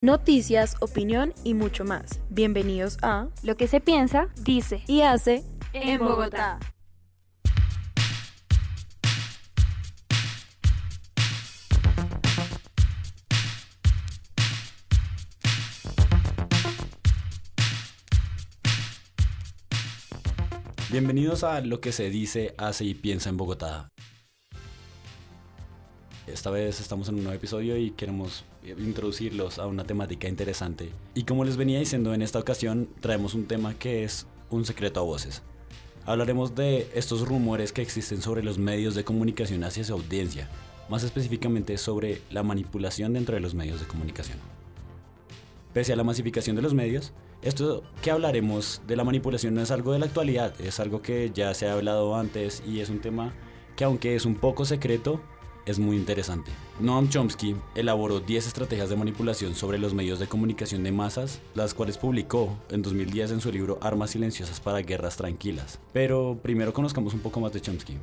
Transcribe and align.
Noticias, 0.00 0.76
opinión 0.78 1.34
y 1.42 1.54
mucho 1.54 1.84
más. 1.84 2.20
Bienvenidos 2.30 2.98
a 3.02 3.26
Lo 3.42 3.56
que 3.56 3.66
se 3.66 3.80
piensa, 3.80 4.28
dice 4.40 4.84
y 4.86 5.00
hace 5.00 5.42
en 5.72 5.98
Bogotá. 5.98 6.60
Bienvenidos 20.92 21.42
a 21.42 21.60
Lo 21.60 21.80
que 21.80 21.90
se 21.90 22.08
dice, 22.08 22.54
hace 22.56 22.84
y 22.84 22.94
piensa 22.94 23.30
en 23.30 23.36
Bogotá. 23.36 23.88
Esta 26.32 26.50
vez 26.50 26.80
estamos 26.80 27.08
en 27.08 27.14
un 27.14 27.24
nuevo 27.24 27.36
episodio 27.36 27.76
y 27.78 27.90
queremos 27.90 28.44
introducirlos 28.62 29.58
a 29.58 29.66
una 29.66 29.84
temática 29.84 30.28
interesante. 30.28 30.90
Y 31.14 31.24
como 31.24 31.44
les 31.44 31.56
venía 31.56 31.78
diciendo 31.78 32.12
en 32.12 32.20
esta 32.20 32.38
ocasión, 32.38 32.88
traemos 33.00 33.34
un 33.34 33.46
tema 33.46 33.74
que 33.74 34.04
es 34.04 34.26
un 34.50 34.64
secreto 34.66 35.00
a 35.00 35.04
voces. 35.04 35.42
Hablaremos 36.04 36.54
de 36.54 36.88
estos 36.94 37.26
rumores 37.26 37.72
que 37.72 37.82
existen 37.82 38.20
sobre 38.20 38.42
los 38.42 38.58
medios 38.58 38.94
de 38.94 39.04
comunicación 39.04 39.64
hacia 39.64 39.84
su 39.84 39.94
audiencia, 39.94 40.48
más 40.90 41.02
específicamente 41.02 41.78
sobre 41.78 42.20
la 42.30 42.42
manipulación 42.42 43.14
dentro 43.14 43.34
de 43.34 43.40
los 43.40 43.54
medios 43.54 43.80
de 43.80 43.86
comunicación. 43.86 44.38
Pese 45.72 45.92
a 45.92 45.96
la 45.96 46.04
masificación 46.04 46.56
de 46.56 46.62
los 46.62 46.74
medios, 46.74 47.12
esto 47.40 47.84
que 48.02 48.10
hablaremos 48.10 48.82
de 48.86 48.96
la 48.96 49.04
manipulación 49.04 49.54
no 49.54 49.62
es 49.62 49.70
algo 49.70 49.92
de 49.92 49.98
la 49.98 50.06
actualidad, 50.06 50.60
es 50.60 50.78
algo 50.78 51.00
que 51.00 51.30
ya 51.32 51.54
se 51.54 51.68
ha 51.68 51.72
hablado 51.72 52.16
antes 52.16 52.62
y 52.66 52.80
es 52.80 52.90
un 52.90 53.00
tema 53.00 53.34
que 53.76 53.84
aunque 53.84 54.14
es 54.16 54.26
un 54.26 54.34
poco 54.34 54.64
secreto, 54.64 55.20
es 55.68 55.78
muy 55.78 55.96
interesante. 55.96 56.50
Noam 56.80 57.08
Chomsky 57.08 57.54
elaboró 57.74 58.20
10 58.20 58.46
estrategias 58.46 58.88
de 58.88 58.96
manipulación 58.96 59.54
sobre 59.54 59.78
los 59.78 59.94
medios 59.94 60.18
de 60.18 60.26
comunicación 60.26 60.82
de 60.82 60.92
masas, 60.92 61.40
las 61.54 61.74
cuales 61.74 61.98
publicó 61.98 62.56
en 62.70 62.82
2010 62.82 63.32
en 63.32 63.40
su 63.40 63.52
libro 63.52 63.78
Armas 63.82 64.10
silenciosas 64.10 64.60
para 64.60 64.80
guerras 64.80 65.16
tranquilas. 65.16 65.78
Pero 65.92 66.38
primero 66.42 66.72
conozcamos 66.72 67.14
un 67.14 67.20
poco 67.20 67.40
más 67.40 67.52
de 67.52 67.60
Chomsky. 67.60 67.98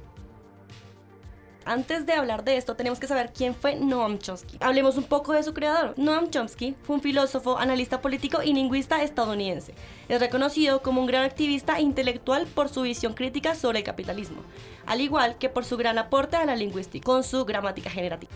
Antes 1.67 2.05
de 2.05 2.13
hablar 2.13 2.43
de 2.43 2.57
esto, 2.57 2.75
tenemos 2.75 2.99
que 2.99 3.07
saber 3.07 3.33
quién 3.33 3.55
fue 3.55 3.75
Noam 3.75 4.19
Chomsky. 4.19 4.57
Hablemos 4.59 4.97
un 4.97 5.03
poco 5.05 5.33
de 5.33 5.41
su 5.41 5.55
creador. 5.55 5.95
Noam 5.97 6.29
Chomsky 6.29 6.75
fue 6.83 6.97
un 6.97 7.01
filósofo, 7.01 7.57
analista 7.57 8.01
político 8.01 8.43
y 8.43 8.53
lingüista 8.53 9.01
estadounidense. 9.01 9.73
Es 10.07 10.19
reconocido 10.19 10.83
como 10.83 11.01
un 11.01 11.07
gran 11.07 11.23
activista 11.23 11.79
e 11.79 11.81
intelectual 11.81 12.45
por 12.45 12.69
su 12.69 12.83
visión 12.83 13.15
crítica 13.15 13.55
sobre 13.55 13.79
el 13.79 13.83
capitalismo, 13.83 14.43
al 14.85 15.01
igual 15.01 15.39
que 15.39 15.49
por 15.49 15.65
su 15.65 15.75
gran 15.75 15.97
aporte 15.97 16.37
a 16.37 16.45
la 16.45 16.55
lingüística, 16.55 17.03
con 17.03 17.23
su 17.23 17.45
gramática 17.45 17.89
generativa. 17.89 18.31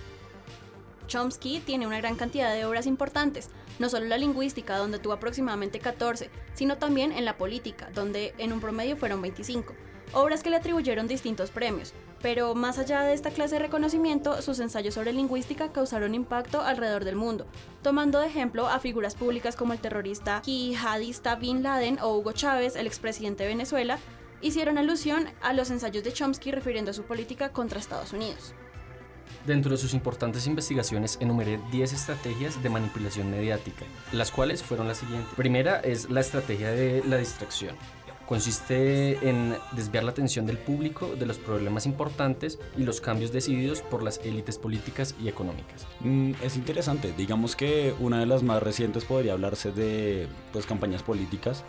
Chomsky 1.05 1.59
tiene 1.59 1.86
una 1.86 1.99
gran 1.99 2.16
cantidad 2.16 2.52
de 2.52 2.66
obras 2.66 2.88
importantes, 2.88 3.52
no 3.77 3.89
solo 3.89 4.05
en 4.05 4.09
la 4.09 4.17
lingüística, 4.17 4.75
donde 4.75 4.97
tuvo 4.97 5.14
aproximadamente 5.14 5.80
14, 5.80 6.31
sino 6.55 6.80
también 6.80 7.11
en 7.11 7.25
la 7.25 7.38
política, 7.38 7.91
donde 7.93 8.33
en 8.39 8.53
un 8.53 8.59
promedio 8.59 8.97
fueron 8.97 9.21
25 9.21 9.75
obras 10.14 10.41
que 10.41 10.49
le 10.49 10.55
atribuyeron 10.55 11.08
distintos 11.08 11.52
premios, 11.52 11.93
pero 12.21 12.55
más 12.55 12.77
allá 12.77 13.01
de 13.01 13.13
esta 13.13 13.31
clase 13.31 13.55
de 13.55 13.61
reconocimiento, 13.61 14.41
sus 14.41 14.59
ensayos 14.59 14.93
sobre 14.93 15.13
lingüística 15.13 15.71
causaron 15.71 16.15
impacto 16.15 16.61
alrededor 16.61 17.05
del 17.05 17.15
mundo, 17.15 17.45
tomando 17.81 18.19
de 18.19 18.27
ejemplo 18.27 18.67
a 18.67 18.79
figuras 18.79 19.15
públicas 19.15 19.55
como 19.55 19.73
el 19.73 19.79
terrorista 19.79 20.41
jihadista 20.43 21.35
Bin 21.35 21.63
Laden 21.63 21.99
o 22.01 22.17
Hugo 22.17 22.31
Chávez, 22.31 22.75
el 22.75 22.87
expresidente 22.87 23.43
de 23.43 23.49
Venezuela, 23.49 23.99
hicieron 24.41 24.77
alusión 24.77 25.27
a 25.41 25.53
los 25.53 25.69
ensayos 25.69 26.03
de 26.03 26.13
Chomsky 26.13 26.51
refiriendo 26.51 26.91
a 26.91 26.93
su 26.93 27.03
política 27.03 27.49
contra 27.49 27.79
Estados 27.79 28.13
Unidos. 28.13 28.53
Dentro 29.45 29.71
de 29.71 29.77
sus 29.77 29.93
importantes 29.93 30.47
investigaciones 30.47 31.17
enumeré 31.21 31.59
10 31.71 31.93
estrategias 31.93 32.61
de 32.61 32.69
manipulación 32.69 33.31
mediática, 33.31 33.85
las 34.11 34.31
cuales 34.31 34.63
fueron 34.63 34.87
las 34.87 34.97
siguientes. 34.97 35.33
Primera 35.35 35.79
es 35.79 36.09
la 36.09 36.19
estrategia 36.19 36.71
de 36.71 37.03
la 37.05 37.17
distracción 37.17 37.75
consiste 38.30 39.27
en 39.27 39.55
desviar 39.72 40.03
la 40.03 40.11
atención 40.11 40.45
del 40.45 40.59
público 40.59 41.16
de 41.17 41.25
los 41.25 41.39
problemas 41.39 41.87
importantes 41.87 42.59
y 42.77 42.83
los 42.83 43.02
cambios 43.02 43.31
decididos 43.31 43.81
por 43.81 44.03
las 44.03 44.20
élites 44.23 44.59
políticas 44.59 45.15
y 45.20 45.30
económicas. 45.30 45.87
Mm, 46.02 46.33
es 46.43 46.55
interesante, 46.55 47.11
digamos 47.17 47.55
que 47.55 47.95
una 47.99 48.20
de 48.20 48.27
las 48.27 48.43
más 48.43 48.61
recientes 48.61 49.03
podría 49.03 49.33
hablarse 49.33 49.71
de 49.71 50.27
pues, 50.53 50.67
campañas 50.67 51.02
políticas. 51.02 51.64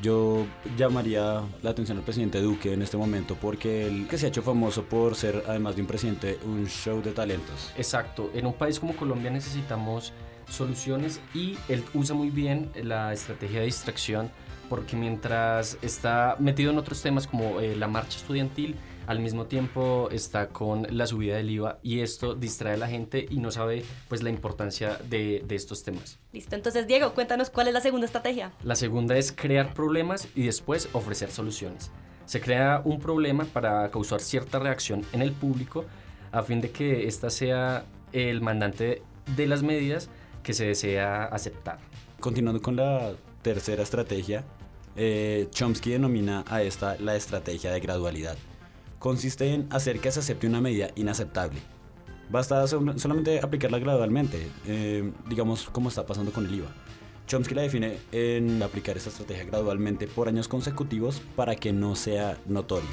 Yo 0.00 0.46
llamaría 0.78 1.42
la 1.62 1.70
atención 1.70 1.98
al 1.98 2.04
presidente 2.04 2.40
Duque 2.40 2.72
en 2.72 2.80
este 2.80 2.96
momento 2.96 3.36
porque 3.38 3.86
él 3.86 4.06
que 4.08 4.16
se 4.16 4.24
ha 4.24 4.28
hecho 4.30 4.42
famoso 4.42 4.84
por 4.84 5.14
ser, 5.14 5.44
además 5.46 5.76
de 5.76 5.82
un 5.82 5.88
presidente, 5.88 6.38
un 6.46 6.66
show 6.68 7.02
de 7.02 7.12
talentos. 7.12 7.70
Exacto, 7.76 8.30
en 8.34 8.46
un 8.46 8.54
país 8.54 8.80
como 8.80 8.96
Colombia 8.96 9.30
necesitamos 9.30 10.14
soluciones 10.48 11.20
y 11.34 11.58
él 11.68 11.84
usa 11.92 12.16
muy 12.16 12.30
bien 12.30 12.70
la 12.82 13.12
estrategia 13.12 13.60
de 13.60 13.66
distracción 13.66 14.30
porque 14.72 14.96
mientras 14.96 15.76
está 15.82 16.34
metido 16.38 16.70
en 16.70 16.78
otros 16.78 17.02
temas 17.02 17.26
como 17.26 17.60
eh, 17.60 17.76
la 17.76 17.88
marcha 17.88 18.16
estudiantil, 18.16 18.74
al 19.06 19.20
mismo 19.20 19.44
tiempo 19.44 20.08
está 20.10 20.48
con 20.48 20.86
la 20.88 21.06
subida 21.06 21.36
del 21.36 21.50
IVA 21.50 21.78
y 21.82 22.00
esto 22.00 22.34
distrae 22.34 22.72
a 22.72 22.76
la 22.78 22.88
gente 22.88 23.26
y 23.28 23.36
no 23.36 23.50
sabe 23.50 23.84
pues 24.08 24.22
la 24.22 24.30
importancia 24.30 24.96
de, 25.10 25.44
de, 25.46 25.56
estos 25.56 25.82
temas. 25.82 26.18
Listo, 26.32 26.56
entonces 26.56 26.86
Diego, 26.86 27.12
cuéntanos 27.12 27.50
cuál 27.50 27.68
es 27.68 27.74
la 27.74 27.82
segunda 27.82 28.06
estrategia. 28.06 28.54
La 28.64 28.74
segunda 28.74 29.14
es 29.18 29.30
crear 29.30 29.74
problemas 29.74 30.26
y 30.34 30.46
después 30.46 30.88
ofrecer 30.94 31.30
soluciones. 31.30 31.90
Se 32.24 32.40
crea 32.40 32.80
un 32.82 32.98
problema 32.98 33.44
para 33.44 33.90
causar 33.90 34.22
cierta 34.22 34.58
reacción 34.58 35.04
en 35.12 35.20
el 35.20 35.32
público 35.32 35.84
a 36.30 36.42
fin 36.42 36.62
de 36.62 36.70
que 36.70 37.06
ésta 37.06 37.28
sea 37.28 37.84
el 38.12 38.40
mandante 38.40 39.02
de 39.36 39.46
las 39.46 39.62
medidas 39.62 40.08
que 40.42 40.54
se 40.54 40.64
desea 40.64 41.24
aceptar. 41.24 41.78
Continuando 42.20 42.62
con 42.62 42.76
la 42.76 43.12
tercera 43.42 43.82
estrategia, 43.82 44.44
eh, 44.96 45.48
Chomsky 45.50 45.90
denomina 45.90 46.44
a 46.48 46.62
esta 46.62 46.96
la 46.98 47.16
estrategia 47.16 47.70
de 47.70 47.80
gradualidad. 47.80 48.36
Consiste 48.98 49.52
en 49.52 49.66
hacer 49.70 50.00
que 50.00 50.12
se 50.12 50.20
acepte 50.20 50.46
una 50.46 50.60
medida 50.60 50.90
inaceptable. 50.94 51.60
Basta 52.30 52.66
solamente 52.66 53.40
aplicarla 53.40 53.78
gradualmente, 53.78 54.48
eh, 54.66 55.12
digamos 55.28 55.68
como 55.70 55.88
está 55.88 56.06
pasando 56.06 56.32
con 56.32 56.46
el 56.46 56.54
IVA. 56.54 56.72
Chomsky 57.26 57.54
la 57.54 57.62
define 57.62 57.98
en 58.10 58.62
aplicar 58.62 58.96
esta 58.96 59.10
estrategia 59.10 59.44
gradualmente 59.44 60.06
por 60.06 60.28
años 60.28 60.48
consecutivos 60.48 61.22
para 61.36 61.56
que 61.56 61.72
no 61.72 61.94
sea 61.94 62.38
notorio, 62.46 62.88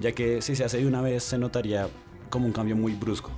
ya 0.00 0.12
que 0.12 0.42
si 0.42 0.56
se 0.56 0.64
hace 0.64 0.78
de 0.78 0.86
una 0.86 1.00
vez 1.00 1.22
se 1.22 1.38
notaría 1.38 1.88
como 2.30 2.46
un 2.46 2.52
cambio 2.52 2.76
muy 2.76 2.94
brusco. 2.94 3.30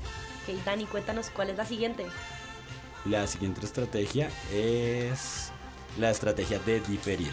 Ok, 0.47 0.65
Dani, 0.65 0.87
cuéntanos 0.87 1.31
cuál 1.31 1.51
es 1.51 1.57
la 1.57 1.65
siguiente. 1.65 2.07
La 3.07 3.27
siguiente 3.27 3.65
estrategia 3.65 4.31
es 4.53 5.53
la 5.99 6.11
estrategia 6.11 6.59
de 6.61 6.81
diferir. 6.81 7.33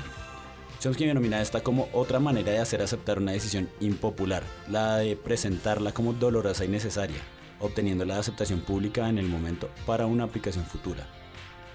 Chomsky 0.81 1.05
denomina 1.05 1.39
esta 1.39 1.61
como 1.61 1.89
otra 1.93 2.19
manera 2.19 2.51
de 2.51 2.57
hacer 2.57 2.81
aceptar 2.81 3.19
una 3.19 3.33
decisión 3.33 3.69
impopular, 3.81 4.41
la 4.67 4.97
de 4.97 5.15
presentarla 5.15 5.91
como 5.91 6.13
dolorosa 6.13 6.65
y 6.65 6.69
necesaria, 6.69 7.19
obteniendo 7.59 8.03
la 8.03 8.17
aceptación 8.17 8.61
pública 8.61 9.07
en 9.07 9.19
el 9.19 9.27
momento 9.27 9.69
para 9.85 10.07
una 10.07 10.23
aplicación 10.23 10.65
futura. 10.65 11.05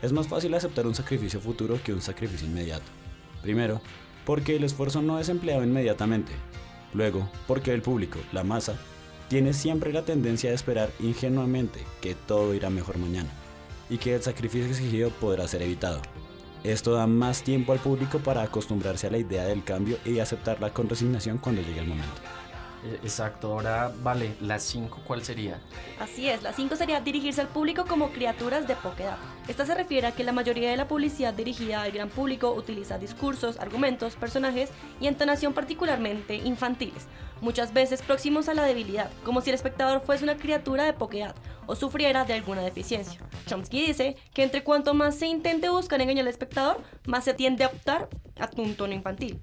Es 0.02 0.12
más 0.12 0.26
fácil 0.26 0.52
aceptar 0.54 0.88
un 0.88 0.96
sacrificio 0.96 1.40
futuro 1.40 1.78
que 1.84 1.92
un 1.92 2.02
sacrificio 2.02 2.48
inmediato. 2.48 2.86
Primero, 3.42 3.80
porque 4.24 4.56
el 4.56 4.64
esfuerzo 4.64 5.00
no 5.02 5.20
es 5.20 5.28
empleado 5.28 5.62
inmediatamente. 5.62 6.32
Luego, 6.92 7.30
porque 7.46 7.72
el 7.72 7.82
público, 7.82 8.18
la 8.32 8.42
masa, 8.42 8.74
tiene 9.28 9.52
siempre 9.52 9.92
la 9.92 10.02
tendencia 10.02 10.50
de 10.50 10.56
esperar 10.56 10.90
ingenuamente 10.98 11.78
que 12.00 12.16
todo 12.16 12.54
irá 12.54 12.70
mejor 12.70 12.98
mañana 12.98 13.30
y 13.88 13.98
que 13.98 14.16
el 14.16 14.22
sacrificio 14.24 14.68
exigido 14.68 15.10
podrá 15.10 15.46
ser 15.46 15.62
evitado. 15.62 16.02
Esto 16.66 16.94
da 16.94 17.06
más 17.06 17.44
tiempo 17.44 17.72
al 17.72 17.78
público 17.78 18.18
para 18.18 18.42
acostumbrarse 18.42 19.06
a 19.06 19.10
la 19.10 19.18
idea 19.18 19.44
del 19.44 19.62
cambio 19.62 19.98
y 20.04 20.18
aceptarla 20.18 20.74
con 20.74 20.88
resignación 20.88 21.38
cuando 21.38 21.62
llegue 21.62 21.78
el 21.78 21.86
momento. 21.86 22.20
Eh, 22.86 23.00
exacto, 23.02 23.52
ahora 23.52 23.92
vale, 24.02 24.36
la 24.40 24.60
5, 24.60 25.02
¿cuál 25.04 25.24
sería? 25.24 25.58
Así 25.98 26.28
es, 26.28 26.42
la 26.44 26.52
5 26.52 26.76
sería 26.76 27.00
dirigirse 27.00 27.40
al 27.40 27.48
público 27.48 27.84
como 27.84 28.10
criaturas 28.10 28.68
de 28.68 28.76
poca 28.76 29.02
edad. 29.02 29.18
Esta 29.48 29.66
se 29.66 29.74
refiere 29.74 30.06
a 30.06 30.12
que 30.12 30.22
la 30.22 30.30
mayoría 30.30 30.70
de 30.70 30.76
la 30.76 30.86
publicidad 30.86 31.34
dirigida 31.34 31.82
al 31.82 31.90
gran 31.90 32.08
público 32.10 32.52
utiliza 32.52 32.98
discursos, 32.98 33.58
argumentos, 33.58 34.14
personajes 34.14 34.70
y 35.00 35.08
entonación 35.08 35.52
particularmente 35.52 36.36
infantiles, 36.36 37.08
muchas 37.40 37.72
veces 37.72 38.02
próximos 38.02 38.48
a 38.48 38.54
la 38.54 38.62
debilidad, 38.62 39.10
como 39.24 39.40
si 39.40 39.50
el 39.50 39.54
espectador 39.54 40.00
fuese 40.00 40.22
una 40.22 40.36
criatura 40.36 40.84
de 40.84 40.92
poca 40.92 41.16
edad 41.16 41.34
o 41.66 41.74
sufriera 41.74 42.24
de 42.24 42.34
alguna 42.34 42.62
deficiencia. 42.62 43.20
Chomsky 43.46 43.84
dice 43.86 44.16
que 44.32 44.44
entre 44.44 44.62
cuanto 44.62 44.94
más 44.94 45.16
se 45.16 45.26
intente 45.26 45.70
buscar 45.70 46.00
engañar 46.00 46.22
al 46.22 46.28
espectador, 46.28 46.80
más 47.04 47.24
se 47.24 47.34
tiende 47.34 47.64
a 47.64 47.68
optar 47.68 48.08
a 48.38 48.48
un 48.58 48.76
tono 48.76 48.92
infantil 48.92 49.40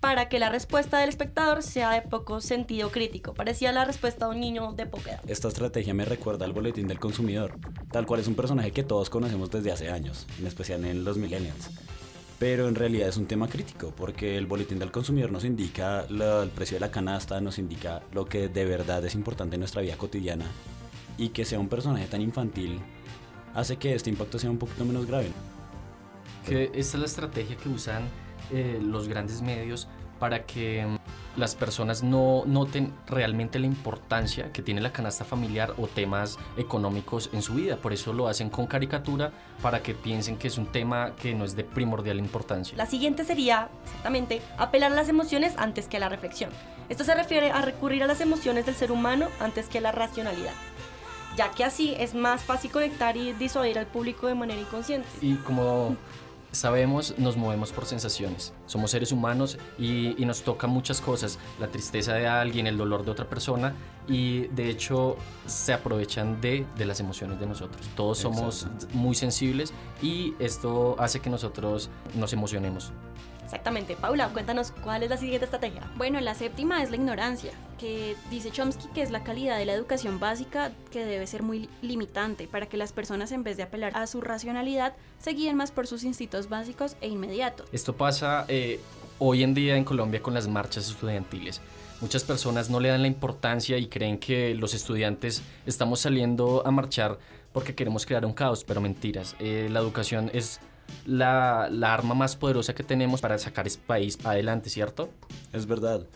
para 0.00 0.28
que 0.28 0.38
la 0.38 0.48
respuesta 0.48 0.98
del 0.98 1.08
espectador 1.08 1.62
sea 1.62 1.90
de 1.90 2.02
poco 2.02 2.40
sentido 2.40 2.90
crítico. 2.90 3.34
Parecía 3.34 3.72
la 3.72 3.84
respuesta 3.84 4.26
de 4.26 4.34
un 4.34 4.40
niño 4.40 4.72
de 4.72 4.86
poca 4.86 5.12
edad. 5.12 5.20
Esta 5.26 5.48
estrategia 5.48 5.94
me 5.94 6.04
recuerda 6.04 6.44
al 6.44 6.52
boletín 6.52 6.86
del 6.86 7.00
consumidor, 7.00 7.56
tal 7.90 8.06
cual 8.06 8.20
es 8.20 8.28
un 8.28 8.34
personaje 8.34 8.70
que 8.70 8.84
todos 8.84 9.10
conocemos 9.10 9.50
desde 9.50 9.72
hace 9.72 9.90
años, 9.90 10.26
en 10.38 10.46
especial 10.46 10.84
en 10.84 11.04
los 11.04 11.16
millennials. 11.16 11.70
Pero 12.38 12.68
en 12.68 12.76
realidad 12.76 13.08
es 13.08 13.16
un 13.16 13.26
tema 13.26 13.48
crítico, 13.48 13.92
porque 13.96 14.38
el 14.38 14.46
boletín 14.46 14.78
del 14.78 14.92
consumidor 14.92 15.32
nos 15.32 15.44
indica 15.44 16.04
el 16.08 16.50
precio 16.50 16.76
de 16.76 16.80
la 16.80 16.92
canasta, 16.92 17.40
nos 17.40 17.58
indica 17.58 18.02
lo 18.12 18.26
que 18.26 18.48
de 18.48 18.64
verdad 18.64 19.04
es 19.04 19.16
importante 19.16 19.56
en 19.56 19.60
nuestra 19.60 19.82
vida 19.82 19.96
cotidiana, 19.96 20.46
y 21.16 21.30
que 21.30 21.44
sea 21.44 21.58
un 21.58 21.68
personaje 21.68 22.06
tan 22.06 22.20
infantil 22.20 22.78
hace 23.54 23.76
que 23.76 23.94
este 23.94 24.10
impacto 24.10 24.38
sea 24.38 24.50
un 24.50 24.58
poquito 24.58 24.84
menos 24.84 25.06
grave. 25.06 25.32
Que 26.46 26.70
esta 26.74 26.78
es 26.78 26.94
la 26.94 27.06
estrategia 27.06 27.56
que 27.56 27.68
usan 27.68 28.08
eh, 28.50 28.80
los 28.82 29.08
grandes 29.08 29.42
medios 29.42 29.88
para 30.18 30.44
que 30.44 30.84
mm, 30.84 31.38
las 31.38 31.54
personas 31.54 32.02
no 32.02 32.42
noten 32.46 32.92
realmente 33.06 33.58
la 33.58 33.66
importancia 33.66 34.52
que 34.52 34.62
tiene 34.62 34.80
la 34.80 34.92
canasta 34.92 35.24
familiar 35.24 35.74
o 35.78 35.86
temas 35.86 36.36
económicos 36.56 37.30
en 37.32 37.42
su 37.42 37.54
vida. 37.54 37.76
Por 37.76 37.92
eso 37.92 38.12
lo 38.12 38.28
hacen 38.28 38.50
con 38.50 38.66
caricatura 38.66 39.32
para 39.62 39.82
que 39.82 39.94
piensen 39.94 40.36
que 40.36 40.48
es 40.48 40.58
un 40.58 40.66
tema 40.66 41.14
que 41.14 41.34
no 41.34 41.44
es 41.44 41.54
de 41.54 41.64
primordial 41.64 42.18
importancia. 42.18 42.76
La 42.76 42.86
siguiente 42.86 43.24
sería, 43.24 43.68
exactamente, 43.84 44.42
apelar 44.56 44.92
a 44.92 44.96
las 44.96 45.08
emociones 45.08 45.54
antes 45.56 45.86
que 45.86 45.98
a 45.98 46.00
la 46.00 46.08
reflexión. 46.08 46.50
Esto 46.88 47.04
se 47.04 47.14
refiere 47.14 47.52
a 47.52 47.62
recurrir 47.62 48.02
a 48.02 48.06
las 48.06 48.20
emociones 48.20 48.66
del 48.66 48.74
ser 48.74 48.90
humano 48.90 49.28
antes 49.40 49.68
que 49.68 49.78
a 49.78 49.82
la 49.82 49.92
racionalidad 49.92 50.54
ya 51.36 51.52
que 51.52 51.62
así 51.62 51.94
es 51.96 52.14
más 52.14 52.42
fácil 52.42 52.72
conectar 52.72 53.16
y 53.16 53.32
disuadir 53.32 53.78
al 53.78 53.86
público 53.86 54.26
de 54.26 54.34
manera 54.34 54.60
inconsciente. 54.60 55.08
Y 55.22 55.36
como 55.36 55.96
sabemos, 56.52 57.14
nos 57.18 57.36
movemos 57.36 57.72
por 57.72 57.86
sensaciones. 57.86 58.52
Somos 58.66 58.90
seres 58.90 59.12
humanos 59.12 59.58
y, 59.78 60.14
nos 60.24 60.42
toca 60.42 60.66
muchas 60.66 61.00
cosas. 61.00 61.38
La 61.58 61.68
tristeza 61.68 62.14
de 62.14 62.26
alguien, 62.26 62.66
el 62.66 62.76
dolor 62.76 63.04
de 63.04 63.10
otra 63.10 63.28
persona 63.28 63.74
y 64.06 64.46
de 64.48 64.68
hecho 64.68 65.16
se 65.46 65.72
aprovechan 65.72 66.40
de, 66.40 66.66
de 66.76 66.84
las 66.84 67.00
emociones 67.00 67.40
de 67.40 67.46
nosotros. 67.46 67.88
Todos 67.96 68.18
somos 68.18 68.66
muy 68.92 69.14
sensibles 69.14 69.72
y 70.02 70.34
esto 70.38 70.96
hace 70.98 71.20
que 71.20 71.30
nosotros 71.30 71.90
nos 72.14 72.32
emocionemos. 72.32 72.92
Exactamente. 73.44 73.96
Paula, 73.96 74.28
cuéntanos 74.28 74.72
cuál 74.82 75.02
es 75.02 75.08
la 75.08 75.16
siguiente 75.16 75.46
estrategia. 75.46 75.90
Bueno, 75.96 76.20
la 76.20 76.34
séptima 76.34 76.82
es 76.82 76.90
la 76.90 76.96
ignorancia, 76.96 77.52
que 77.78 78.16
dice 78.30 78.50
Chomsky 78.50 78.88
que 78.88 79.02
es 79.02 79.10
la 79.10 79.24
calidad 79.24 79.56
de 79.56 79.64
la 79.64 79.72
educación 79.72 80.20
básica 80.20 80.72
que 80.90 81.04
debe 81.04 81.26
ser 81.26 81.42
muy 81.42 81.68
limitante 81.80 82.46
para 82.46 82.66
que 82.66 82.76
las 82.76 82.92
personas 82.92 83.32
en 83.32 83.42
vez 83.42 83.56
de 83.56 83.62
apelar 83.62 83.96
a 83.96 84.06
su 84.06 84.20
racionalidad 84.20 84.94
se 85.18 85.30
guíen 85.30 85.56
más 85.56 85.70
por 85.70 85.86
sus 85.86 86.04
instintos 86.04 86.48
básicos 86.48 86.96
e 87.00 87.08
inmediatos. 87.08 87.68
Esto 87.72 87.96
pasa 87.96 88.44
eh, 88.48 88.80
hoy 89.18 89.42
en 89.42 89.54
día 89.54 89.76
en 89.76 89.84
Colombia 89.84 90.20
con 90.20 90.34
las 90.34 90.48
marchas 90.48 90.90
estudiantiles. 90.90 91.60
Muchas 92.00 92.22
personas 92.22 92.70
no 92.70 92.78
le 92.78 92.90
dan 92.90 93.02
la 93.02 93.08
importancia 93.08 93.76
y 93.78 93.88
creen 93.88 94.18
que 94.18 94.54
los 94.54 94.74
estudiantes 94.74 95.42
estamos 95.66 96.00
saliendo 96.00 96.64
a 96.64 96.70
marchar 96.70 97.18
porque 97.52 97.74
queremos 97.74 98.06
crear 98.06 98.24
un 98.24 98.32
caos, 98.32 98.62
pero 98.64 98.80
mentiras. 98.80 99.34
Eh, 99.40 99.68
la 99.70 99.80
educación 99.80 100.30
es 100.32 100.60
la, 101.06 101.64
arma 101.64 102.14
más 102.14 102.36
poderosa 102.36 102.74
que 102.74 102.82
tenemos 102.82 103.20
para 103.20 103.38
sacar 103.38 103.66
este 103.66 103.82
país 103.84 104.18
adelante, 104.24 104.70
¿cierto? 104.70 105.10
Es 105.52 105.66
verdad. 105.66 106.06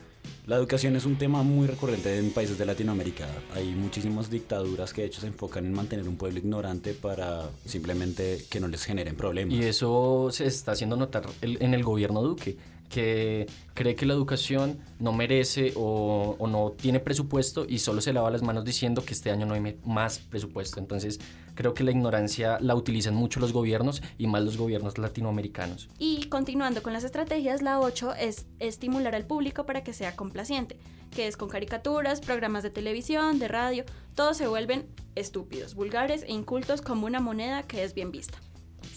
La 0.47 0.57
educación 0.57 0.97
es 0.97 1.07
un 1.07 1.17
tema 1.17 1.43
muy 1.45 1.69
recurrente 1.69 2.19
en 2.19 2.33
países 2.33 2.59
de 2.59 2.67
Latinoamérica. 2.67 3.29
Hay 3.55 3.75
muchísimas 3.75 4.29
dictaduras 4.29 4.93
que 4.93 5.03
de 5.03 5.07
hecho 5.07 5.21
se 5.21 5.29
enfocan 5.29 5.65
en 5.65 5.73
mantener 5.73 6.09
un 6.09 6.17
pueblo 6.17 6.39
ignorante 6.39 6.95
para 6.95 7.49
simplemente 7.65 8.45
que 8.51 8.59
no 8.59 8.67
les 8.67 8.85
generen 8.85 9.15
problemas. 9.15 9.55
Y 9.55 9.63
eso 9.63 10.29
se 10.33 10.47
está 10.47 10.73
haciendo 10.73 10.97
notar 10.97 11.27
en 11.43 11.75
el 11.75 11.85
gobierno 11.85 12.23
Duque 12.23 12.57
que 12.93 13.47
cree 13.73 13.97
que 13.97 14.05
la 14.05 14.13
educación 14.13 14.79
no 14.99 15.13
merece 15.13 15.73
o, 15.77 16.37
no 16.47 16.73
tiene 16.73 17.01
presupuesto 17.01 17.65
y 17.67 17.79
solo 17.79 18.03
se 18.03 18.13
lava 18.13 18.31
las 18.31 18.43
manos 18.43 18.65
diciendo 18.65 19.03
que 19.03 19.15
este 19.15 19.31
año 19.31 19.47
no 19.47 19.55
hay 19.55 19.79
más 19.85 20.19
presupuesto. 20.19 20.79
Entonces 20.79 21.19
creo 21.55 21.73
que 21.73 21.85
la 21.85 21.91
ignorancia 21.91 22.59
la 22.61 22.75
utilizan 22.75 23.15
mucho 23.15 23.41
los 23.41 23.53
gobiernos 23.53 24.03
y 24.19 24.27
más 24.27 24.43
los 24.43 24.59
gobiernos 24.59 24.99
latinoamericanos. 24.99 25.89
Y 25.99 26.29
continuando 26.29 26.83
con 26.83 26.93
las 26.93 27.03
estrategias, 27.03 27.63
la 27.63 27.81
8 27.81 28.15
es 28.15 28.45
estimular 28.61 29.15
al 29.15 29.25
público 29.25 29.65
para 29.65 29.83
que 29.83 29.95
sea 29.95 30.15
complaciente, 30.15 30.79
que 31.11 31.27
es 31.27 31.39
con 31.39 31.49
caricaturas, 31.49 32.21
programas 32.21 32.63
de 32.63 32.71
televisión, 32.71 33.39
de 33.39 33.49
radio, 33.49 33.85
todos 34.15 34.37
se 34.37 34.47
vuelven 34.47 34.87
estúpidos, 35.15 35.75
vulgares 35.75 36.25
e 36.25 36.33
incultos 36.33 36.83
como 36.83 37.07
una 37.07 37.21
moneda 37.21 37.63
que 37.63 37.85
es 37.85 37.95
bien 37.95 38.13
vista. 38.13 38.39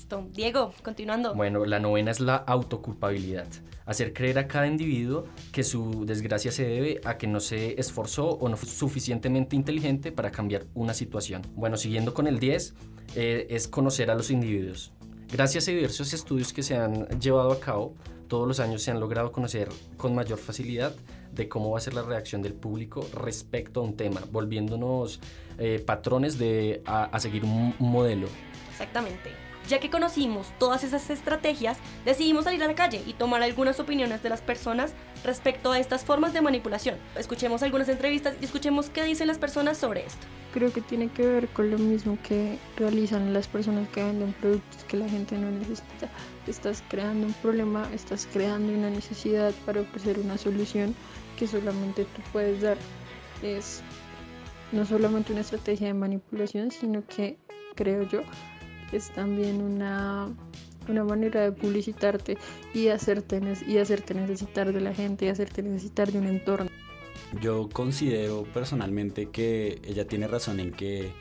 Listo. 0.05 0.27
Diego, 0.33 0.71
continuando. 0.83 1.33
Bueno, 1.33 1.65
la 1.65 1.79
novena 1.79 2.11
es 2.11 2.19
la 2.19 2.35
autoculpabilidad 2.35 3.47
hacer 3.87 4.13
creer 4.13 4.39
a 4.39 4.47
cada 4.47 4.67
individuo 4.67 5.25
que 5.51 5.63
su 5.63 6.05
desgracia 6.05 6.51
se 6.51 6.65
debe 6.65 7.01
a 7.05 7.17
que 7.17 7.27
no 7.27 7.39
se 7.39 7.79
esforzó 7.79 8.29
o 8.29 8.49
no 8.49 8.57
fue 8.57 8.67
suficientemente 8.67 9.55
inteligente 9.55 10.11
para 10.11 10.31
cambiar 10.31 10.65
una 10.73 10.93
situación. 10.93 11.41
Bueno, 11.55 11.77
siguiendo 11.77 12.13
con 12.13 12.27
el 12.27 12.39
10, 12.39 12.73
eh, 13.15 13.47
es 13.49 13.67
conocer 13.67 14.09
a 14.11 14.15
los 14.15 14.31
individuos. 14.31 14.91
Gracias 15.31 15.67
a 15.67 15.71
diversos 15.71 16.13
estudios 16.13 16.53
que 16.53 16.63
se 16.63 16.75
han 16.75 17.07
llevado 17.19 17.51
a 17.51 17.59
cabo, 17.59 17.95
todos 18.27 18.47
los 18.47 18.59
años 18.59 18.81
se 18.81 18.91
han 18.91 18.99
logrado 18.99 19.31
conocer 19.31 19.69
con 19.97 20.15
mayor 20.15 20.39
facilidad 20.39 20.95
de 21.31 21.47
cómo 21.47 21.71
va 21.71 21.77
a 21.77 21.81
ser 21.81 21.93
la 21.93 22.01
reacción 22.01 22.41
del 22.41 22.53
público 22.53 23.07
respecto 23.13 23.81
a 23.81 23.83
un 23.83 23.95
tema, 23.95 24.21
volviéndonos 24.31 25.19
eh, 25.59 25.83
patrones 25.85 26.39
de 26.39 26.81
a 26.85 27.19
seguir 27.19 27.43
un 27.43 27.75
modelo. 27.79 28.27
Exactamente. 28.71 29.44
Ya 29.67 29.79
que 29.79 29.89
conocimos 29.89 30.53
todas 30.59 30.83
esas 30.83 31.09
estrategias, 31.09 31.79
decidimos 32.05 32.43
salir 32.43 32.63
a 32.63 32.67
la 32.67 32.75
calle 32.75 33.01
y 33.07 33.13
tomar 33.13 33.41
algunas 33.41 33.79
opiniones 33.79 34.21
de 34.21 34.29
las 34.29 34.41
personas 34.41 34.93
respecto 35.23 35.71
a 35.71 35.79
estas 35.79 36.05
formas 36.05 36.33
de 36.33 36.41
manipulación. 36.41 36.97
Escuchemos 37.17 37.63
algunas 37.63 37.89
entrevistas 37.89 38.35
y 38.39 38.45
escuchemos 38.45 38.91
qué 38.91 39.03
dicen 39.03 39.25
las 39.25 39.39
personas 39.39 39.79
sobre 39.79 40.05
esto. 40.05 40.27
Creo 40.53 40.71
que 40.71 40.81
tiene 40.81 41.09
que 41.09 41.25
ver 41.25 41.47
con 41.47 41.71
lo 41.71 41.79
mismo 41.79 42.15
que 42.21 42.59
realizan 42.77 43.33
las 43.33 43.47
personas 43.47 43.89
que 43.89 44.03
venden 44.03 44.33
productos 44.33 44.83
que 44.83 44.97
la 44.97 45.09
gente 45.09 45.35
no 45.35 45.49
necesita. 45.49 46.09
Estás 46.45 46.83
creando 46.87 47.25
un 47.25 47.33
problema, 47.33 47.89
estás 47.91 48.27
creando 48.31 48.71
una 48.71 48.91
necesidad 48.91 49.51
para 49.65 49.81
ofrecer 49.81 50.19
una 50.19 50.37
solución 50.37 50.93
que 51.39 51.47
solamente 51.47 52.03
tú 52.03 52.21
puedes 52.31 52.61
dar. 52.61 52.77
Es 53.41 53.81
no 54.71 54.85
solamente 54.85 55.31
una 55.31 55.41
estrategia 55.41 55.87
de 55.87 55.95
manipulación, 55.95 56.69
sino 56.69 57.03
que 57.07 57.37
creo 57.75 58.03
yo 58.03 58.21
es 58.91 59.11
también 59.11 59.61
una, 59.61 60.33
una 60.87 61.03
manera 61.03 61.41
de 61.41 61.51
publicitarte 61.51 62.37
y 62.73 62.87
hacerte, 62.89 63.41
y 63.67 63.77
hacerte 63.77 64.13
necesitar 64.13 64.71
de 64.71 64.81
la 64.81 64.93
gente 64.93 65.25
y 65.25 65.29
hacerte 65.29 65.63
necesitar 65.63 66.11
de 66.11 66.19
un 66.19 66.27
entorno. 66.27 66.69
Yo 67.41 67.69
considero 67.69 68.43
personalmente 68.53 69.29
que 69.29 69.81
ella 69.83 70.07
tiene 70.07 70.27
razón 70.27 70.59
en 70.59 70.71
que 70.71 71.11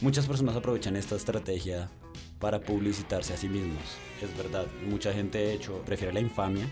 muchas 0.00 0.26
personas 0.26 0.56
aprovechan 0.56 0.96
esta 0.96 1.16
estrategia 1.16 1.90
para 2.38 2.60
publicitarse 2.60 3.32
a 3.32 3.36
sí 3.36 3.48
mismos. 3.48 3.82
Es 4.20 4.36
verdad, 4.36 4.66
mucha 4.88 5.12
gente 5.12 5.38
de 5.38 5.54
hecho 5.54 5.80
prefiere 5.86 6.12
la 6.12 6.20
infamia, 6.20 6.66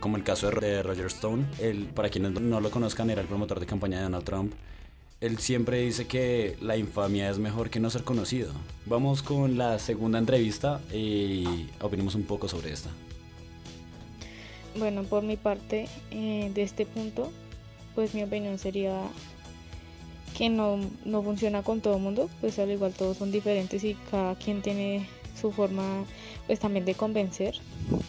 como 0.00 0.16
el 0.16 0.22
caso 0.22 0.50
de 0.50 0.82
Roger 0.82 1.06
Stone. 1.06 1.46
Él, 1.58 1.88
para 1.94 2.08
quienes 2.08 2.40
no 2.40 2.60
lo 2.60 2.70
conozcan, 2.70 3.10
era 3.10 3.20
el 3.20 3.26
promotor 3.26 3.58
de 3.58 3.66
campaña 3.66 3.98
de 3.98 4.04
Donald 4.04 4.24
Trump 4.24 4.54
él 5.20 5.38
siempre 5.38 5.80
dice 5.80 6.06
que 6.06 6.56
la 6.60 6.76
infamia 6.76 7.28
es 7.28 7.38
mejor 7.38 7.70
que 7.70 7.80
no 7.80 7.90
ser 7.90 8.04
conocido. 8.04 8.52
Vamos 8.86 9.22
con 9.22 9.58
la 9.58 9.78
segunda 9.78 10.18
entrevista 10.18 10.80
y 10.92 11.66
opinemos 11.80 12.14
un 12.14 12.22
poco 12.22 12.48
sobre 12.48 12.72
esta. 12.72 12.90
Bueno, 14.76 15.02
por 15.02 15.24
mi 15.24 15.36
parte, 15.36 15.88
eh, 16.12 16.52
de 16.54 16.62
este 16.62 16.86
punto, 16.86 17.32
pues 17.96 18.14
mi 18.14 18.22
opinión 18.22 18.58
sería 18.58 19.00
que 20.36 20.48
no, 20.50 20.78
no 21.04 21.22
funciona 21.22 21.64
con 21.64 21.80
todo 21.80 21.96
el 21.96 22.02
mundo, 22.02 22.30
pues 22.40 22.58
al 22.60 22.70
igual 22.70 22.92
todos 22.92 23.16
son 23.16 23.32
diferentes 23.32 23.82
y 23.82 23.94
cada 24.10 24.36
quien 24.36 24.62
tiene 24.62 25.08
su 25.40 25.50
forma 25.50 26.04
pues 26.46 26.60
también 26.60 26.84
de 26.84 26.94
convencer 26.94 27.56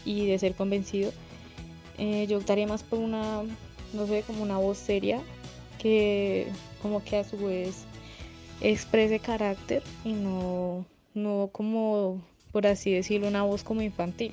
y 0.05 0.27
de 0.27 0.37
ser 0.37 0.53
convencido. 0.53 1.11
Eh, 1.97 2.27
yo 2.29 2.37
optaría 2.37 2.67
más 2.67 2.83
por 2.83 2.99
una, 2.99 3.41
no 3.93 4.05
sé, 4.05 4.23
como 4.27 4.43
una 4.43 4.57
voz 4.57 4.77
seria 4.77 5.21
que 5.79 6.51
como 6.81 7.03
que 7.03 7.17
a 7.17 7.23
su 7.23 7.37
vez 7.37 7.83
exprese 8.61 9.19
carácter 9.19 9.83
y 10.03 10.13
no, 10.13 10.85
no 11.13 11.49
como, 11.51 12.21
por 12.51 12.67
así 12.67 12.91
decirlo, 12.91 13.27
una 13.27 13.43
voz 13.43 13.63
como 13.63 13.81
infantil. 13.81 14.31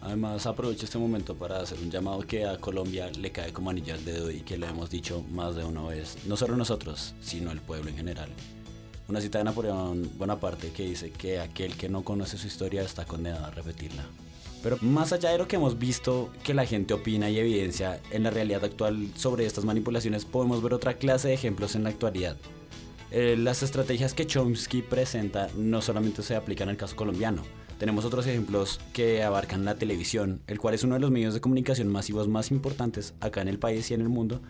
Además 0.00 0.46
aprovecho 0.46 0.84
este 0.84 0.98
momento 0.98 1.34
para 1.34 1.60
hacer 1.60 1.78
un 1.80 1.90
llamado 1.90 2.20
que 2.20 2.46
a 2.46 2.56
Colombia 2.58 3.10
le 3.10 3.32
cae 3.32 3.52
como 3.52 3.70
anillo 3.70 3.94
al 3.94 4.04
dedo 4.04 4.30
y 4.30 4.40
que 4.40 4.56
le 4.56 4.66
hemos 4.66 4.90
dicho 4.90 5.24
más 5.30 5.56
de 5.56 5.64
una 5.64 5.82
vez, 5.82 6.18
no 6.26 6.36
solo 6.36 6.56
nosotros, 6.56 7.14
sino 7.20 7.50
el 7.50 7.60
pueblo 7.60 7.90
en 7.90 7.96
general. 7.96 8.30
Una 9.08 9.20
cita 9.20 9.38
de 9.38 9.44
Napoleón 9.44 10.08
Bonaparte 10.16 10.70
que 10.70 10.84
dice 10.84 11.10
que 11.10 11.40
aquel 11.40 11.76
que 11.76 11.88
no 11.88 12.04
conoce 12.04 12.38
su 12.38 12.46
historia 12.46 12.82
está 12.82 13.06
condenado 13.06 13.46
a 13.46 13.50
repetirla. 13.50 14.04
Pero 14.62 14.78
más 14.80 15.12
allá 15.12 15.30
de 15.30 15.38
lo 15.38 15.46
que 15.46 15.56
hemos 15.56 15.78
visto 15.78 16.30
que 16.42 16.54
la 16.54 16.66
gente 16.66 16.94
opina 16.94 17.30
y 17.30 17.38
evidencia 17.38 18.00
en 18.10 18.24
la 18.24 18.30
realidad 18.30 18.64
actual 18.64 19.08
sobre 19.14 19.46
estas 19.46 19.64
manipulaciones, 19.64 20.24
podemos 20.24 20.62
ver 20.62 20.74
otra 20.74 20.94
clase 20.94 21.28
de 21.28 21.34
ejemplos 21.34 21.74
en 21.76 21.84
la 21.84 21.90
actualidad. 21.90 22.36
Eh, 23.10 23.36
las 23.38 23.62
estrategias 23.62 24.12
que 24.12 24.26
Chomsky 24.26 24.82
presenta 24.82 25.48
no 25.56 25.80
solamente 25.80 26.22
se 26.22 26.36
aplican 26.36 26.68
al 26.68 26.76
caso 26.76 26.96
colombiano. 26.96 27.42
Tenemos 27.78 28.04
otros 28.04 28.26
ejemplos 28.26 28.80
que 28.92 29.22
abarcan 29.22 29.64
la 29.64 29.76
televisión, 29.76 30.40
el 30.48 30.58
cual 30.58 30.74
es 30.74 30.82
uno 30.82 30.94
de 30.96 31.00
los 31.00 31.12
medios 31.12 31.32
de 31.32 31.40
comunicación 31.40 31.88
masivos 31.88 32.26
más 32.26 32.50
importantes 32.50 33.14
acá 33.20 33.40
en 33.40 33.48
el 33.48 33.60
país 33.60 33.90
y 33.90 33.94
en 33.94 34.00
el 34.00 34.08
mundo, 34.08 34.42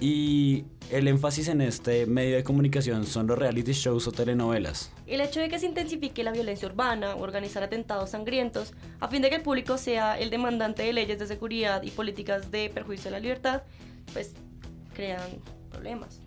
y 0.00 0.64
el 0.90 1.06
énfasis 1.08 1.48
en 1.48 1.60
este 1.60 2.06
medio 2.06 2.36
de 2.36 2.44
comunicación 2.44 3.06
son 3.06 3.26
los 3.26 3.38
reality 3.38 3.72
shows 3.72 4.08
o 4.08 4.12
telenovelas. 4.12 4.90
El 5.06 5.20
hecho 5.20 5.40
de 5.40 5.48
que 5.48 5.58
se 5.58 5.66
intensifique 5.66 6.24
la 6.24 6.32
violencia 6.32 6.66
urbana, 6.66 7.14
organizar 7.16 7.62
atentados 7.62 8.10
sangrientos, 8.10 8.72
a 9.00 9.08
fin 9.08 9.22
de 9.22 9.28
que 9.28 9.36
el 9.36 9.42
público 9.42 9.78
sea 9.78 10.18
el 10.18 10.30
demandante 10.30 10.82
de 10.82 10.92
leyes 10.92 11.18
de 11.18 11.26
seguridad 11.26 11.82
y 11.82 11.90
políticas 11.90 12.50
de 12.50 12.70
perjuicio 12.70 13.04
de 13.04 13.10
la 13.12 13.20
libertad, 13.20 13.62
pues 14.12 14.32
crean 14.94 15.28
problemas. 15.70 16.21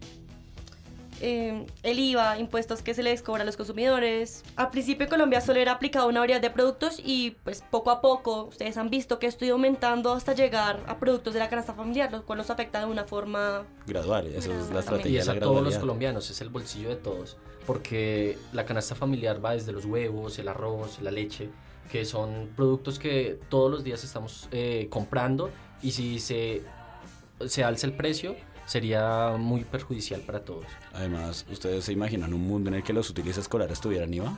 Eh, 1.21 1.65
el 1.83 1.99
IVA, 1.99 2.37
impuestos 2.39 2.81
que 2.81 2.93
se 2.93 3.03
les 3.03 3.21
cobra 3.21 3.43
a 3.43 3.45
los 3.45 3.57
consumidores. 3.57 4.43
Al 4.55 4.69
principio 4.69 5.07
Colombia 5.07 5.41
solo 5.41 5.59
era 5.59 5.73
aplicado 5.73 6.07
una 6.07 6.19
variedad 6.19 6.41
de 6.41 6.49
productos 6.49 7.01
y 7.03 7.37
pues 7.43 7.63
poco 7.69 7.91
a 7.91 8.01
poco 8.01 8.45
ustedes 8.45 8.77
han 8.77 8.89
visto 8.89 9.19
que 9.19 9.27
esto 9.27 9.45
ha 9.45 9.47
ido 9.47 9.55
aumentando 9.55 10.13
hasta 10.13 10.33
llegar 10.33 10.83
a 10.87 10.97
productos 10.97 11.33
de 11.33 11.39
la 11.39 11.49
canasta 11.49 11.73
familiar, 11.73 12.11
lo 12.11 12.25
cual 12.25 12.37
nos 12.37 12.49
afecta 12.49 12.79
de 12.79 12.85
una 12.85 13.05
forma... 13.05 13.63
Gradual, 13.87 14.27
eso 14.27 14.51
es 14.51 14.69
la 14.69 14.75
Y 14.75 14.79
estrategia 14.79 15.19
es 15.21 15.25
de 15.25 15.31
a 15.31 15.39
todos 15.39 15.63
los 15.63 15.77
colombianos, 15.77 16.29
es 16.29 16.41
el 16.41 16.49
bolsillo 16.49 16.89
de 16.89 16.95
todos. 16.97 17.37
Porque 17.65 18.37
la 18.53 18.65
canasta 18.65 18.93
familiar 18.93 19.43
va 19.43 19.53
desde 19.53 19.71
los 19.71 19.85
huevos, 19.85 20.37
el 20.37 20.47
arroz, 20.47 21.01
la 21.01 21.11
leche, 21.11 21.49
que 21.91 22.05
son 22.05 22.49
productos 22.55 22.99
que 22.99 23.39
todos 23.49 23.71
los 23.71 23.83
días 23.83 24.03
estamos 24.03 24.47
eh, 24.51 24.87
comprando 24.89 25.49
y 25.81 25.91
si 25.91 26.19
se, 26.19 26.63
se 27.45 27.63
alza 27.63 27.87
el 27.87 27.93
precio 27.93 28.35
sería 28.65 29.35
muy 29.37 29.63
perjudicial 29.63 30.21
para 30.21 30.41
todos. 30.41 30.65
Además, 30.93 31.45
¿ustedes 31.51 31.85
se 31.85 31.93
imaginan 31.93 32.33
un 32.33 32.47
mundo 32.47 32.69
en 32.69 32.75
el 32.75 32.83
que 32.83 32.93
los 32.93 33.09
útiles 33.09 33.37
escolares 33.37 33.79
tuvieran 33.79 34.13
IVA? 34.13 34.33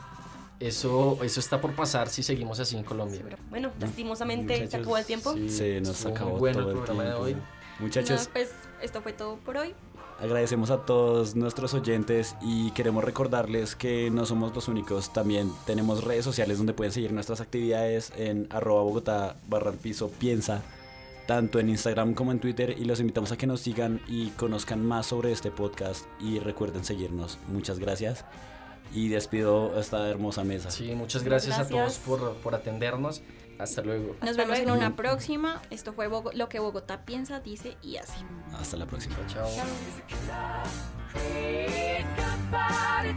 Eso, 0.60 1.20
eso 1.24 1.40
está 1.40 1.62
por 1.62 1.74
pasar 1.74 2.10
si 2.10 2.24
seguimos 2.24 2.60
así 2.60 2.76
en 2.76 2.84
Colombia. 2.84 3.22
Bueno, 3.50 3.72
lastimosamente 3.80 4.68
se 4.68 4.78
acabó 4.78 4.98
el 4.98 5.06
tiempo. 5.06 5.34
sí. 5.34 5.50
Se 5.50 5.82
nos 5.82 6.04
muy 6.04 6.14
acabó 6.14 6.38
bueno 6.38 6.60
todo 6.60 6.72
el 6.72 6.78
el 6.78 6.84
programa 6.84 7.10
de 7.10 7.14
hoy. 7.16 7.38
Muchachos, 7.80 8.26
No, 8.26 8.34
pues 8.34 8.50
esto 8.82 9.02
fue 9.02 9.14
todo 9.14 9.38
por 9.38 9.58
hoy. 9.58 9.76
Agradecemos 10.20 10.72
a 10.72 10.84
todos 10.84 11.36
nuestros 11.36 11.76
oyentes 11.76 12.36
y 12.42 12.72
queremos 12.72 13.04
recordarles 13.04 13.76
que 13.76 14.10
no 14.10 14.26
somos 14.26 14.56
los 14.56 14.68
únicos. 14.68 15.14
También 15.14 15.52
tenemos 15.68 16.04
redes 16.04 16.26
sociales 16.26 16.58
donde 16.58 16.74
pueden 16.74 16.92
seguir 16.92 17.12
nuestras 17.14 17.40
actividades 17.40 18.12
en 18.18 18.48
arroba 18.50 18.82
Bogotá 18.82 19.36
barra 19.48 19.72
piso 19.74 20.10
piensa, 20.10 20.64
tanto 21.28 21.60
en 21.60 21.70
Instagram 21.70 22.16
como 22.16 22.32
en 22.32 22.40
Twitter. 22.40 22.76
Y 22.78 22.86
los 22.86 23.00
invitamos 23.00 23.32
a 23.32 23.38
que 23.38 23.46
nos 23.46 23.62
sigan 23.62 24.02
y 24.08 24.30
conozcan 24.32 24.84
más 24.84 25.06
sobre 25.06 25.32
este 25.32 25.52
podcast. 25.52 26.06
Y 26.20 26.40
recuerden 26.40 26.84
seguirnos. 26.84 27.38
Muchas 27.48 27.78
gracias. 27.78 28.26
Y 28.94 29.10
despido 29.10 29.76
a 29.76 29.82
esta 29.82 30.10
hermosa 30.10 30.44
mesa. 30.44 30.72
Sí, 30.72 30.96
muchas 30.96 31.24
gracias, 31.24 31.60
a 31.60 31.68
todos 31.68 31.98
por, 32.00 32.34
por 32.38 32.56
atendernos. 32.56 33.22
Hasta 33.60 33.82
luego. 33.82 34.16
Nos 34.22 34.32
Hasta 34.32 34.44
vemos 34.44 34.60
en 34.60 34.72
una 34.72 34.96
próxima. 34.96 35.62
Esto 35.70 35.94
fue 35.94 36.10
lo 36.34 36.50
que 36.50 36.60
Bogotá 36.60 37.06
piensa, 37.06 37.40
dice 37.40 37.78
y 37.82 37.98
hace. 37.98 38.18
Hasta 38.60 38.78
la 38.78 38.86
próxima. 38.86 39.16
Chao. 39.28 39.48
Gunpowder, 42.18 43.16